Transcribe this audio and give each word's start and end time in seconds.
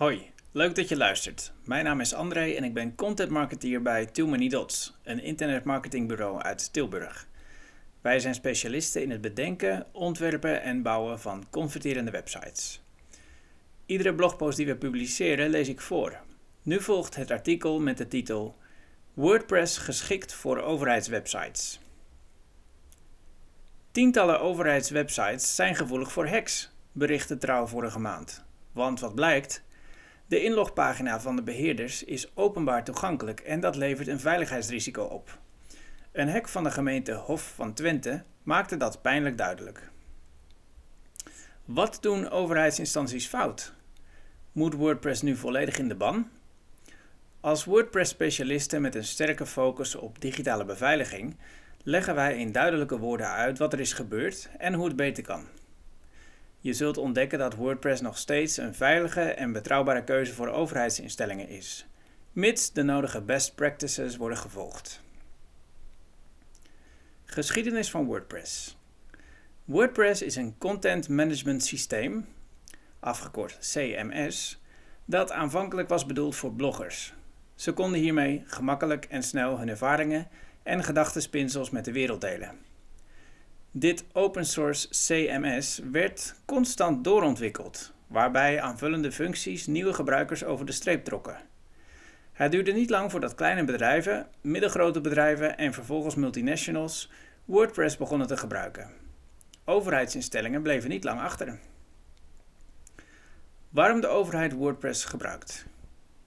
Hoi, 0.00 0.32
leuk 0.52 0.74
dat 0.74 0.88
je 0.88 0.96
luistert. 0.96 1.52
Mijn 1.64 1.84
naam 1.84 2.00
is 2.00 2.14
André 2.14 2.50
en 2.50 2.64
ik 2.64 2.74
ben 2.74 2.94
content 2.94 3.30
marketeer 3.30 3.82
bij 3.82 4.06
Too 4.06 4.26
Many 4.26 4.48
Dots, 4.48 4.98
een 5.02 5.22
internetmarketingbureau 5.22 6.42
uit 6.42 6.72
Tilburg. 6.72 7.28
Wij 8.00 8.20
zijn 8.20 8.34
specialisten 8.34 9.02
in 9.02 9.10
het 9.10 9.20
bedenken, 9.20 9.86
ontwerpen 9.92 10.62
en 10.62 10.82
bouwen 10.82 11.20
van 11.20 11.44
converterende 11.50 12.10
websites. 12.10 12.82
Iedere 13.86 14.14
blogpost 14.14 14.56
die 14.56 14.66
we 14.66 14.76
publiceren 14.76 15.50
lees 15.50 15.68
ik 15.68 15.80
voor. 15.80 16.20
Nu 16.62 16.80
volgt 16.80 17.16
het 17.16 17.30
artikel 17.30 17.80
met 17.80 17.98
de 17.98 18.08
titel 18.08 18.56
WordPress 19.14 19.78
geschikt 19.78 20.32
voor 20.32 20.60
overheidswebsites. 20.60 21.80
Tientallen 23.90 24.40
overheidswebsites 24.40 25.54
zijn 25.54 25.76
gevoelig 25.76 26.12
voor 26.12 26.28
hacks, 26.28 26.70
berichtte 26.92 27.38
Trouw 27.38 27.66
vorige 27.66 27.98
maand. 27.98 28.44
Want 28.72 29.00
wat 29.00 29.14
blijkt? 29.14 29.68
De 30.30 30.42
inlogpagina 30.42 31.20
van 31.20 31.36
de 31.36 31.42
beheerders 31.42 32.04
is 32.04 32.36
openbaar 32.36 32.84
toegankelijk 32.84 33.40
en 33.40 33.60
dat 33.60 33.76
levert 33.76 34.08
een 34.08 34.20
veiligheidsrisico 34.20 35.02
op. 35.02 35.38
Een 36.12 36.28
hack 36.28 36.48
van 36.48 36.64
de 36.64 36.70
gemeente 36.70 37.12
Hof 37.12 37.52
van 37.54 37.74
Twente 37.74 38.22
maakte 38.42 38.76
dat 38.76 39.02
pijnlijk 39.02 39.38
duidelijk. 39.38 39.90
Wat 41.64 41.98
doen 42.00 42.30
overheidsinstanties 42.30 43.26
fout? 43.26 43.74
Moet 44.52 44.74
WordPress 44.74 45.22
nu 45.22 45.36
volledig 45.36 45.78
in 45.78 45.88
de 45.88 45.96
ban? 45.96 46.28
Als 47.40 47.64
WordPress-specialisten 47.64 48.82
met 48.82 48.94
een 48.94 49.04
sterke 49.04 49.46
focus 49.46 49.94
op 49.94 50.20
digitale 50.20 50.64
beveiliging 50.64 51.36
leggen 51.82 52.14
wij 52.14 52.38
in 52.38 52.52
duidelijke 52.52 52.98
woorden 52.98 53.28
uit 53.28 53.58
wat 53.58 53.72
er 53.72 53.80
is 53.80 53.92
gebeurd 53.92 54.48
en 54.58 54.74
hoe 54.74 54.86
het 54.86 54.96
beter 54.96 55.22
kan. 55.22 55.44
Je 56.62 56.72
zult 56.72 56.96
ontdekken 56.98 57.38
dat 57.38 57.54
WordPress 57.54 58.00
nog 58.00 58.18
steeds 58.18 58.56
een 58.56 58.74
veilige 58.74 59.20
en 59.20 59.52
betrouwbare 59.52 60.04
keuze 60.04 60.32
voor 60.34 60.48
overheidsinstellingen 60.48 61.48
is, 61.48 61.86
mits 62.32 62.72
de 62.72 62.82
nodige 62.82 63.20
best 63.20 63.54
practices 63.54 64.16
worden 64.16 64.38
gevolgd. 64.38 65.02
Geschiedenis 67.24 67.90
van 67.90 68.04
WordPress. 68.04 68.76
WordPress 69.64 70.22
is 70.22 70.36
een 70.36 70.58
content 70.58 71.08
management 71.08 71.64
systeem, 71.64 72.26
afgekort 72.98 73.58
CMS, 73.72 74.60
dat 75.04 75.32
aanvankelijk 75.32 75.88
was 75.88 76.06
bedoeld 76.06 76.36
voor 76.36 76.52
bloggers. 76.52 77.14
Ze 77.54 77.72
konden 77.72 78.00
hiermee 78.00 78.42
gemakkelijk 78.46 79.04
en 79.04 79.22
snel 79.22 79.58
hun 79.58 79.68
ervaringen 79.68 80.28
en 80.62 80.84
gedachtenspinsels 80.84 81.70
met 81.70 81.84
de 81.84 81.92
wereld 81.92 82.20
delen. 82.20 82.69
Dit 83.72 84.04
open 84.12 84.46
source 84.46 84.88
CMS 84.88 85.80
werd 85.90 86.34
constant 86.44 87.04
doorontwikkeld, 87.04 87.92
waarbij 88.06 88.60
aanvullende 88.60 89.12
functies 89.12 89.66
nieuwe 89.66 89.92
gebruikers 89.92 90.44
over 90.44 90.66
de 90.66 90.72
streep 90.72 91.04
trokken. 91.04 91.36
Het 92.32 92.50
duurde 92.50 92.72
niet 92.72 92.90
lang 92.90 93.10
voordat 93.10 93.34
kleine 93.34 93.64
bedrijven, 93.64 94.26
middelgrote 94.40 95.00
bedrijven 95.00 95.58
en 95.58 95.72
vervolgens 95.72 96.14
multinationals 96.14 97.10
WordPress 97.44 97.96
begonnen 97.96 98.26
te 98.26 98.36
gebruiken. 98.36 98.90
Overheidsinstellingen 99.64 100.62
bleven 100.62 100.90
niet 100.90 101.04
lang 101.04 101.20
achter. 101.20 101.58
Waarom 103.68 104.00
de 104.00 104.08
overheid 104.08 104.52
WordPress 104.52 105.04
gebruikt? 105.04 105.66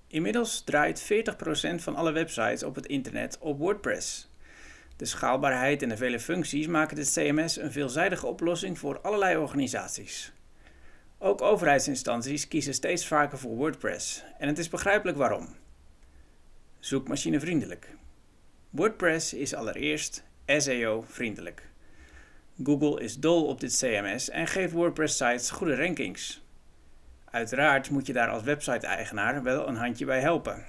Inmiddels 0.07 0.61
draait 0.61 1.03
40% 1.03 1.05
van 1.75 1.95
alle 1.95 2.11
websites 2.11 2.63
op 2.63 2.75
het 2.75 2.85
internet 2.85 3.37
op 3.39 3.57
WordPress. 3.59 4.32
De 5.03 5.09
schaalbaarheid 5.09 5.81
en 5.81 5.89
de 5.89 5.97
vele 5.97 6.19
functies 6.19 6.67
maken 6.67 6.95
dit 6.95 7.13
CMS 7.13 7.57
een 7.57 7.71
veelzijdige 7.71 8.25
oplossing 8.25 8.79
voor 8.79 9.01
allerlei 9.01 9.37
organisaties. 9.37 10.31
Ook 11.17 11.41
overheidsinstanties 11.41 12.47
kiezen 12.47 12.73
steeds 12.73 13.07
vaker 13.07 13.37
voor 13.37 13.55
WordPress 13.55 14.23
en 14.37 14.47
het 14.47 14.57
is 14.57 14.69
begrijpelijk 14.69 15.17
waarom. 15.17 15.47
Zoekmachinevriendelijk. 16.79 17.95
WordPress 18.69 19.33
is 19.33 19.53
allereerst 19.53 20.23
SEO-vriendelijk. 20.45 21.69
Google 22.63 23.01
is 23.01 23.19
dol 23.19 23.45
op 23.45 23.59
dit 23.59 23.77
CMS 23.77 24.29
en 24.29 24.47
geeft 24.47 24.73
WordPress-sites 24.73 25.49
goede 25.49 25.75
rankings. 25.75 26.43
Uiteraard 27.25 27.89
moet 27.89 28.07
je 28.07 28.13
daar 28.13 28.29
als 28.29 28.43
website-eigenaar 28.43 29.43
wel 29.43 29.67
een 29.67 29.77
handje 29.77 30.05
bij 30.05 30.19
helpen. 30.19 30.65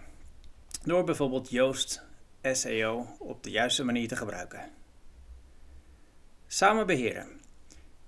Door 0.83 1.05
bijvoorbeeld 1.05 1.51
Yoast 1.51 2.05
SEO 2.53 3.07
op 3.19 3.43
de 3.43 3.51
juiste 3.51 3.85
manier 3.85 4.09
te 4.09 4.17
gebruiken. 4.17 4.71
Samen 6.47 6.87
beheren. 6.87 7.29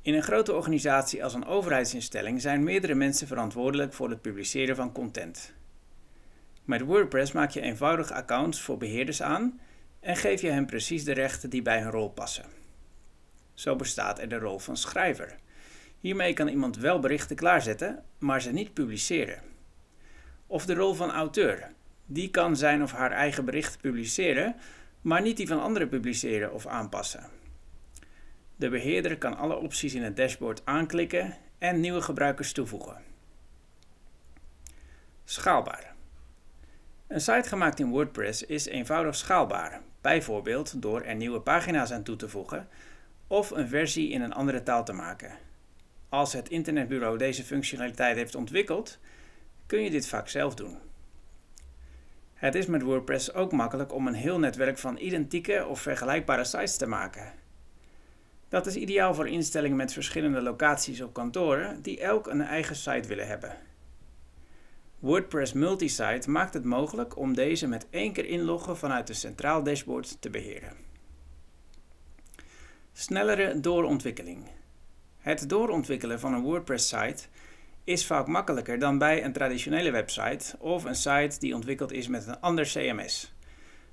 In 0.03 0.15
een 0.15 0.23
grote 0.23 0.53
organisatie 0.53 1.25
als 1.25 1.35
een 1.35 1.47
overheidsinstelling 1.47 2.41
zijn 2.41 2.65
meerdere 2.65 2.95
mensen 2.95 3.27
verantwoordelijk 3.27 3.93
voor 3.93 4.11
het 4.11 4.21
publiceren 4.21 4.77
van 4.77 4.93
content. 4.93 5.53
Met 6.65 6.81
WordPress 6.81 7.33
maak 7.33 7.51
je 7.51 7.61
eenvoudig 7.61 8.11
accounts 8.11 8.61
voor 8.61 8.77
beheerders 8.77 9.23
aan 9.23 9.61
en 10.01 10.17
geef 10.17 10.41
je 10.41 10.51
hen 10.51 10.67
precies 10.67 11.05
de 11.05 11.13
rechten 11.13 11.51
die 11.51 11.63
bij 11.63 11.81
hun 11.81 11.91
rol 11.91 12.11
passen. 12.11 12.45
Zo 13.55 13.77
bestaat 13.77 14.19
er 14.19 14.29
de 14.29 14.39
rol 14.39 14.59
van 14.59 14.77
schrijver. 14.77 15.37
Hiermee 16.01 16.33
kan 16.33 16.49
iemand 16.49 16.77
wel 16.77 16.99
berichten 16.99 17.37
klaarzetten, 17.37 18.05
maar 18.19 18.43
ze 18.43 18.53
niet 18.53 18.75
publiceren. 18.75 19.43
Of 20.47 20.67
de 20.67 20.75
rol 20.75 20.95
van 20.95 21.11
auteur. 21.11 21.75
Die 22.06 22.31
kan 22.31 22.56
zijn 22.56 22.83
of 22.83 22.93
haar 22.93 23.11
eigen 23.11 23.44
bericht 23.44 23.81
publiceren, 23.81 24.56
maar 25.00 25.22
niet 25.22 25.37
die 25.37 25.47
van 25.47 25.62
anderen 25.62 25.89
publiceren 25.89 26.53
of 26.53 26.67
aanpassen. 26.67 27.31
De 28.56 28.69
beheerder 28.69 29.19
kan 29.19 29.37
alle 29.37 29.56
opties 29.56 29.94
in 29.94 30.03
het 30.03 30.17
dashboard 30.17 30.62
aanklikken 30.65 31.37
en 31.59 31.81
nieuwe 31.81 32.00
gebruikers 32.00 32.53
toevoegen. 32.53 33.03
Schaalbaar. 35.25 35.94
Een 37.06 37.21
site 37.21 37.49
gemaakt 37.49 37.81
in 37.81 37.91
WordPress 37.91 38.43
is 38.43 38.67
eenvoudig 38.67 39.17
schaalbaar, 39.17 39.81
bijvoorbeeld 40.00 40.83
door 40.83 41.03
er 41.03 41.15
nieuwe 41.15 41.41
pagina's 41.41 41.93
aan 41.93 42.03
toe 42.03 42.17
te 42.17 42.28
voegen 42.28 42.69
of 43.27 43.50
een 43.50 43.69
versie 43.69 44.11
in 44.11 44.21
een 44.21 44.33
andere 44.33 44.62
taal 44.62 44.84
te 44.84 44.93
maken. 44.93 45.38
Als 46.09 46.33
het 46.33 46.49
internetbureau 46.49 47.19
deze 47.19 47.44
functionaliteit 47.44 48.17
heeft 48.17 48.34
ontwikkeld, 48.34 48.99
kun 49.67 49.83
je 49.83 49.91
dit 49.91 50.09
vaak 50.09 50.28
zelf 50.28 50.55
doen. 50.55 50.78
Het 52.37 52.55
is 52.55 52.67
met 52.67 52.83
WordPress 52.83 53.35
ook 53.35 53.53
makkelijk 53.53 53.93
om 53.93 54.07
een 54.07 54.15
heel 54.15 54.39
netwerk 54.39 54.79
van 54.79 54.97
identieke 54.97 55.67
of 55.67 55.81
vergelijkbare 55.81 56.45
sites 56.45 56.77
te 56.77 56.87
maken. 56.87 57.33
Dat 58.49 58.67
is 58.67 58.77
ideaal 58.77 59.15
voor 59.15 59.29
instellingen 59.29 59.77
met 59.77 59.93
verschillende 59.93 60.41
locaties 60.41 61.01
of 61.01 61.13
kantoren 61.13 61.83
die 61.83 62.01
elk 62.01 62.27
een 62.27 62.41
eigen 62.41 62.77
site 62.77 63.09
willen 63.09 63.27
hebben. 63.27 63.57
WordPress 64.99 65.53
Multisite 65.53 66.31
maakt 66.31 66.55
het 66.55 66.65
mogelijk 66.65 67.17
om 67.17 67.35
deze 67.35 67.67
met 67.67 67.87
één 67.91 68.13
keer 68.13 68.27
inloggen 68.27 68.77
vanuit 68.77 69.09
een 69.09 69.15
centraal 69.15 69.63
dashboard 69.63 70.21
te 70.21 70.31
beheren. 70.31 70.73
Snellere 72.93 73.61
doorontwikkeling. 73.61 74.45
Het 75.19 75.49
doorontwikkelen 75.49 76.21
van 76.21 76.35
een 76.35 76.43
WordPress-site 76.43 77.25
is 77.87 78.07
vaak 78.07 78.27
makkelijker 78.27 78.79
dan 78.79 78.99
bij 78.99 79.25
een 79.25 79.33
traditionele 79.33 79.91
website 79.91 80.59
of 80.59 80.85
een 80.85 80.95
site 80.95 81.39
die 81.39 81.55
ontwikkeld 81.55 81.93
is 81.93 82.09
met 82.09 82.27
een 82.27 82.41
ander 82.41 82.65
CMS. 82.65 83.35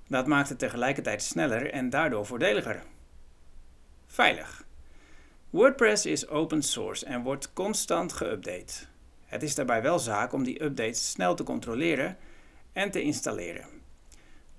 Dat 0.08 0.28
maakt 0.28 0.50
het 0.50 0.60
tegelijkertijd 0.60 1.24
sneller 1.24 1.72
en 1.72 1.90
daardoor 1.90 2.26
voordeliger. 2.26 2.84
Veilig. 4.08 4.66
WordPress 5.50 6.06
is 6.06 6.28
open 6.28 6.62
source 6.62 7.06
en 7.06 7.24
wordt 7.24 7.54
constant 7.54 8.14
geüpdate. 8.14 8.88
Het 9.26 9.44
is 9.44 9.56
daarbij 9.56 9.82
wel 9.82 10.00
zaak 10.00 10.34
om 10.34 10.44
die 10.44 10.64
updates 10.64 11.10
snel 11.10 11.36
te 11.36 11.44
controleren 11.44 12.18
en 12.72 12.92
te 12.92 13.02
installeren. 13.02 13.66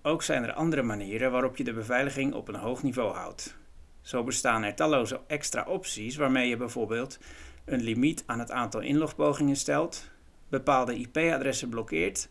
Ook 0.03 0.23
zijn 0.23 0.45
er 0.45 0.53
andere 0.53 0.83
manieren 0.83 1.31
waarop 1.31 1.57
je 1.57 1.65
de 1.65 1.73
beveiliging 1.73 2.35
op 2.35 2.49
een 2.49 2.55
hoog 2.55 2.83
niveau 2.83 3.15
houdt. 3.15 3.57
Zo 4.05 4.25
bestaan 4.25 4.63
er 4.63 4.75
talloze 4.75 5.21
extra 5.27 5.65
opties 5.69 6.17
waarmee 6.17 6.49
je 6.49 6.57
bijvoorbeeld 6.57 7.19
een 7.65 7.83
limiet 7.83 8.23
aan 8.27 8.39
het 8.39 8.51
aantal 8.51 8.81
inlogpogingen 8.81 9.57
stelt, 9.57 10.11
bepaalde 10.49 10.95
IP-adressen 10.95 11.69
blokkeert 11.69 12.29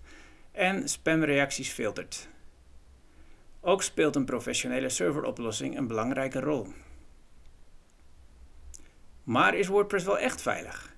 en 0.51 0.89
spamreacties 0.89 1.69
filtert. 1.69 2.29
Ook 3.61 3.83
speelt 3.83 4.15
een 4.15 4.25
professionele 4.25 4.89
serveroplossing 4.89 5.77
een 5.77 5.87
belangrijke 5.87 6.39
rol. 6.39 6.67
Maar 9.23 9.55
is 9.55 9.67
WordPress 9.67 10.05
wel 10.05 10.19
echt 10.19 10.41
veilig? 10.41 10.95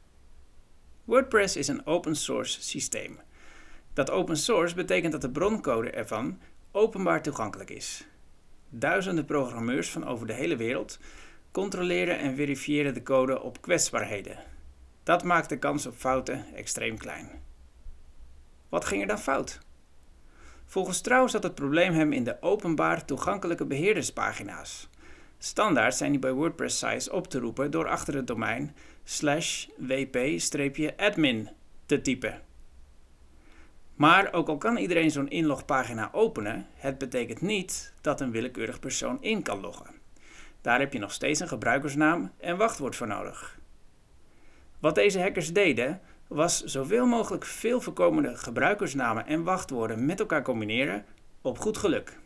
WordPress 1.04 1.56
is 1.56 1.68
een 1.68 1.86
open 1.86 2.16
source 2.16 2.62
systeem. 2.62 3.19
Dat 3.94 4.12
open 4.12 4.38
source 4.38 4.75
betekent 4.75 5.12
dat 5.12 5.22
de 5.22 5.31
broncode 5.31 5.89
ervan 5.89 6.39
openbaar 6.72 7.22
toegankelijk 7.22 7.69
is. 7.69 8.07
Duizenden 8.69 9.25
programmeurs 9.25 9.89
van 9.89 10.06
over 10.06 10.27
de 10.27 10.33
hele 10.33 10.56
wereld 10.56 11.00
controleren 11.51 12.19
en 12.19 12.35
verifiëren 12.35 12.94
de 12.94 13.03
code 13.03 13.41
op 13.41 13.62
kwetsbaarheden. 13.62 14.38
Dat 15.03 15.23
maakt 15.23 15.50
de 15.50 15.59
kans 15.59 15.85
op 15.85 15.95
fouten 15.95 16.45
extreem 16.56 16.97
klein. 16.97 17.29
Wat 18.69 18.85
ging 18.85 19.01
er 19.01 19.07
dan 19.07 19.19
fout? 19.19 19.59
Volgens 20.65 21.01
Trouw 21.01 21.27
zat 21.27 21.44
het 21.44 21.56
probleem 21.56 21.94
hem 21.94 22.13
in 22.13 22.23
de 22.23 22.41
openbaar 22.41 23.06
toegankelijke 23.06 23.65
beheerderspagina's. 23.65 24.89
Standaard 25.38 25.95
zijn 25.95 26.12
die 26.12 26.19
bij 26.19 26.31
WordPress 26.31 26.77
sites 26.77 27.09
op 27.09 27.27
te 27.27 27.39
roepen 27.39 27.71
door 27.71 27.88
achter 27.88 28.15
het 28.15 28.27
domein 28.27 28.75
slash 29.03 29.67
wp-admin 29.77 31.50
te 31.85 32.01
typen. 32.01 32.41
Maar 33.95 34.33
ook 34.33 34.47
al 34.47 34.57
kan 34.57 34.77
iedereen 34.77 35.12
zo'n 35.12 35.30
inlogpagina 35.30 36.09
openen, 36.12 36.68
het 36.75 36.97
betekent 36.97 37.42
niet 37.42 37.94
dat 38.01 38.21
een 38.21 38.31
willekeurig 38.31 38.80
persoon 38.80 39.18
in 39.21 39.42
kan 39.42 39.62
loggen. 39.62 39.95
Daar 40.62 40.80
heb 40.80 40.94
je 40.94 41.00
nog 41.00 41.12
steeds 41.12 41.39
een 41.39 41.47
gebruikersnaam 41.47 42.31
en 42.38 42.57
wachtwoord 42.57 42.95
voor 42.95 43.07
nodig. 43.07 43.59
Wat 44.80 44.95
deze 44.95 45.19
hackers 45.19 45.53
deden, 45.53 46.01
was 46.27 46.63
zoveel 46.63 47.06
mogelijk 47.06 47.45
veel 47.45 47.81
voorkomende 47.81 48.38
gebruikersnamen 48.38 49.25
en 49.25 49.44
wachtwoorden 49.44 50.06
met 50.06 50.19
elkaar 50.19 50.41
combineren 50.41 51.06
op 51.41 51.59
goed 51.59 51.77
geluk. 51.77 52.18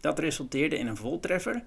Dat 0.00 0.18
resulteerde 0.18 0.78
in 0.78 0.86
een 0.86 0.96
voltreffer 0.96 1.64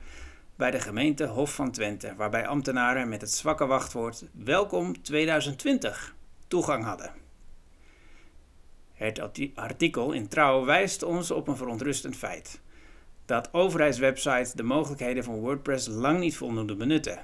bij 0.55 0.71
de 0.71 0.79
gemeente 0.79 1.25
Hof 1.25 1.53
van 1.53 1.71
Twente, 1.71 2.13
waarbij 2.15 2.47
ambtenaren 2.47 3.09
met 3.09 3.21
het 3.21 3.31
zwakke 3.31 3.65
wachtwoord 3.65 4.25
Welkom 4.31 5.01
2020 5.01 6.15
toegang 6.47 6.83
hadden. 6.83 7.28
Het 8.99 9.21
artikel 9.55 10.11
in 10.11 10.27
Trouw 10.27 10.65
wijst 10.65 11.03
ons 11.03 11.31
op 11.31 11.47
een 11.47 11.57
verontrustend 11.57 12.15
feit: 12.15 12.61
dat 13.25 13.53
overheidswebsites 13.53 14.51
de 14.51 14.63
mogelijkheden 14.63 15.23
van 15.23 15.39
WordPress 15.39 15.87
lang 15.87 16.19
niet 16.19 16.37
voldoende 16.37 16.75
benutten. 16.75 17.19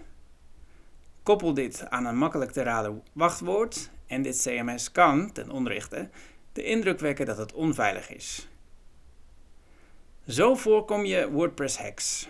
Koppel 1.23 1.53
dit 1.53 1.85
aan 1.89 2.05
een 2.05 2.17
makkelijk 2.17 2.51
te 2.51 2.63
raden 2.63 3.03
wachtwoord 3.13 3.91
en 4.07 4.21
dit 4.21 4.41
CMS 4.41 4.91
kan, 4.91 5.31
ten 5.31 5.49
onrechte, 5.49 6.09
de 6.53 6.63
indruk 6.63 6.99
wekken 6.99 7.25
dat 7.25 7.37
het 7.37 7.53
onveilig 7.53 8.09
is. 8.09 8.47
Zo 10.27 10.55
voorkom 10.55 11.05
je 11.05 11.31
WordPress 11.31 11.77
hacks. 11.77 12.29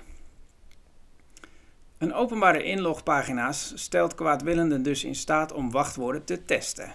Een 1.98 2.14
openbare 2.14 2.64
inlogpagina's 2.64 3.72
stelt 3.76 4.16
kwaadwillenden 4.16 4.84
dus 4.84 5.04
in 5.04 5.16
staat 5.16 5.52
om 5.52 5.72
wachtwoorden 5.72 6.24
te 6.24 6.46
testen. 6.46 6.94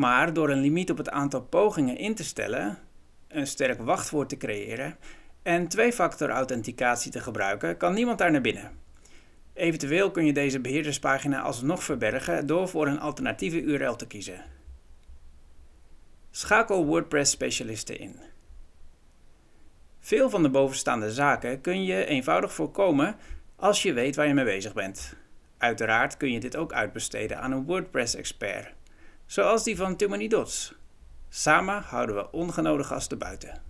Maar 0.00 0.32
door 0.32 0.50
een 0.50 0.60
limiet 0.60 0.90
op 0.90 0.96
het 0.96 1.10
aantal 1.10 1.42
pogingen 1.42 1.96
in 1.96 2.14
te 2.14 2.24
stellen, 2.24 2.78
een 3.28 3.46
sterk 3.46 3.80
wachtwoord 3.82 4.28
te 4.28 4.36
creëren 4.36 4.96
en 5.42 5.68
twee-factor 5.68 6.28
authenticatie 6.28 7.10
te 7.10 7.20
gebruiken, 7.20 7.76
kan 7.76 7.94
niemand 7.94 8.18
daar 8.18 8.30
naar 8.30 8.40
binnen. 8.40 8.70
Eventueel 9.52 10.10
kun 10.10 10.26
je 10.26 10.32
deze 10.32 10.60
beheerderspagina 10.60 11.40
alsnog 11.40 11.82
verbergen 11.82 12.46
door 12.46 12.68
voor 12.68 12.86
een 12.86 13.00
alternatieve 13.00 13.62
URL 13.62 13.96
te 13.96 14.06
kiezen. 14.06 14.44
Schakel 16.30 16.86
WordPress 16.86 17.32
specialisten 17.32 17.98
in. 17.98 18.16
Veel 20.00 20.30
van 20.30 20.42
de 20.42 20.50
bovenstaande 20.50 21.12
zaken 21.12 21.60
kun 21.60 21.84
je 21.84 22.04
eenvoudig 22.04 22.52
voorkomen 22.52 23.16
als 23.56 23.82
je 23.82 23.92
weet 23.92 24.16
waar 24.16 24.26
je 24.26 24.34
mee 24.34 24.44
bezig 24.44 24.72
bent. 24.72 25.16
Uiteraard 25.58 26.16
kun 26.16 26.32
je 26.32 26.40
dit 26.40 26.56
ook 26.56 26.72
uitbesteden 26.72 27.40
aan 27.40 27.52
een 27.52 27.64
WordPress-expert, 27.64 28.74
zoals 29.30 29.62
die 29.62 29.76
van 29.76 29.96
Too 29.96 30.08
Many 30.08 30.28
Dots. 30.28 30.74
Samen 31.28 31.82
houden 31.82 32.16
we 32.16 32.30
ongenodige 32.30 32.88
gasten 32.88 33.18
buiten. 33.18 33.69